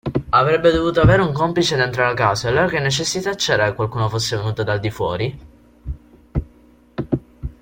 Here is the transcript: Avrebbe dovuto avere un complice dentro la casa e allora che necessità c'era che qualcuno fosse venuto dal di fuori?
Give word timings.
Avrebbe 0.29 0.71
dovuto 0.71 0.99
avere 1.01 1.21
un 1.21 1.31
complice 1.31 1.75
dentro 1.75 2.03
la 2.03 2.15
casa 2.15 2.47
e 2.47 2.49
allora 2.49 2.65
che 2.65 2.79
necessità 2.79 3.35
c'era 3.35 3.69
che 3.69 3.75
qualcuno 3.75 4.09
fosse 4.09 4.35
venuto 4.35 4.63
dal 4.63 4.79
di 4.79 4.89
fuori? 4.89 5.39